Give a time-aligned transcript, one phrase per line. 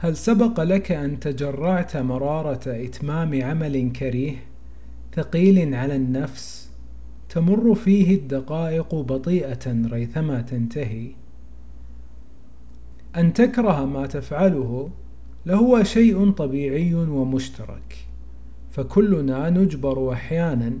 [0.00, 4.36] هل سبق لك أن تجرعت مرارة إتمام عمل كريه
[5.14, 6.70] ثقيل على النفس
[7.28, 11.10] تمر فيه الدقائق بطيئة ريثما تنتهي؟
[13.16, 14.90] أن تكره ما تفعله
[15.46, 17.96] لهو شيء طبيعي ومشترك
[18.70, 20.72] فكلنا نجبر أحيانا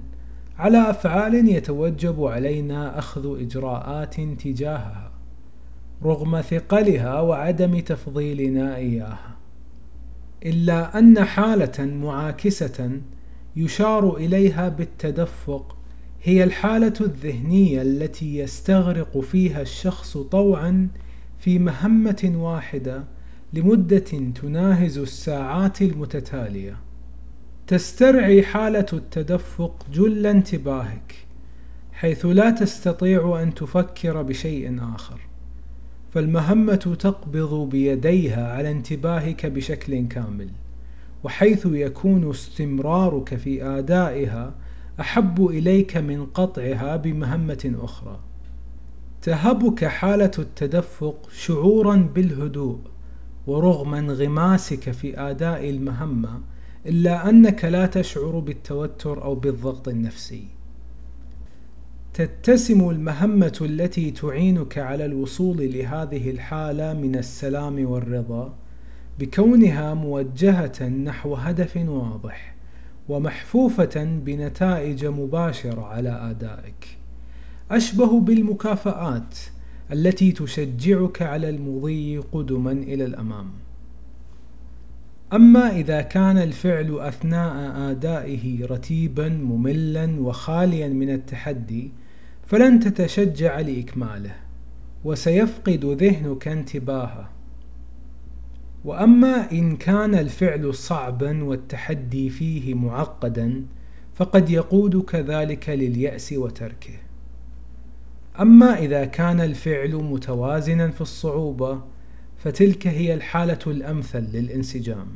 [0.58, 5.07] على أفعال يتوجب علينا أخذ إجراءات تجاهها.
[6.02, 9.36] رغم ثقلها وعدم تفضيلنا إياها.
[10.44, 13.00] إلا أن حالة معاكسة
[13.56, 15.76] يشار إليها بالتدفق
[16.22, 20.88] هي الحالة الذهنية التي يستغرق فيها الشخص طوعا
[21.38, 23.04] في مهمة واحدة
[23.52, 23.98] لمدة
[24.42, 26.76] تناهز الساعات المتتالية.
[27.66, 31.14] تسترعي حالة التدفق جل انتباهك
[31.92, 35.20] حيث لا تستطيع أن تفكر بشيء آخر.
[36.10, 40.50] فالمهمة تقبض بيديها على انتباهك بشكل كامل
[41.24, 44.54] وحيث يكون استمرارك في أدائها
[45.00, 48.20] أحب إليك من قطعها بمهمة أخرى.
[49.22, 52.78] تهبك حالة التدفق شعورا بالهدوء
[53.46, 56.40] ورغم انغماسك في أداء المهمة
[56.86, 60.57] إلا أنك لا تشعر بالتوتر أو بالضغط النفسي.
[62.14, 68.54] تتسم المهمة التي تعينك على الوصول لهذه الحالة من السلام والرضا
[69.18, 72.54] بكونها موجهة نحو هدف واضح
[73.08, 76.98] ومحفوفة بنتائج مباشرة على أدائك.
[77.70, 79.38] أشبه بالمكافآت
[79.92, 83.50] التي تشجعك على المضي قدما إلى الأمام.
[85.32, 91.92] أما إذا كان الفعل أثناء آدائه رتيبا مملا وخاليا من التحدي
[92.46, 94.34] فلن تتشجع لإكماله
[95.04, 97.30] وسيفقد ذهنك انتباهه.
[98.84, 103.64] وأما إن كان الفعل صعبا والتحدي فيه معقدا
[104.14, 106.98] فقد يقودك ذلك لليأس وتركه.
[108.40, 111.82] أما إذا كان الفعل متوازنا في الصعوبة
[112.38, 115.06] فتلك هي الحالة الأمثل للانسجام.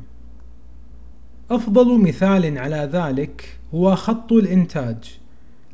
[1.51, 5.19] أفضل مثال على ذلك هو خط الإنتاج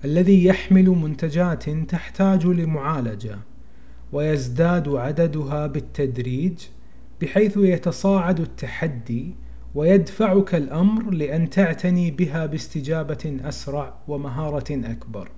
[0.05, 3.38] الذي يحمل منتجات تحتاج لمعالجة
[4.11, 6.59] ويزداد عددها بالتدريج
[7.21, 9.35] بحيث يتصاعد التحدي
[9.75, 15.29] ويدفعك الأمر لأن تعتني بها باستجابة أسرع ومهارة أكبر.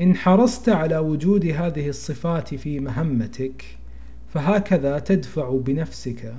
[0.00, 3.64] إن حرصت على وجود هذه الصفات في مهمتك
[4.32, 6.34] فهكذا تدفع بنفسك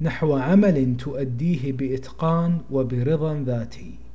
[0.00, 4.05] نحو عمل تؤديه بإتقان وبرضا ذاتي.